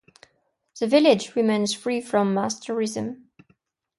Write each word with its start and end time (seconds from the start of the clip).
The 0.79 0.87
village 0.87 1.35
remains 1.35 1.75
free 1.75 2.01
from 2.01 2.33
mass 2.33 2.59
tourism. 2.59 3.29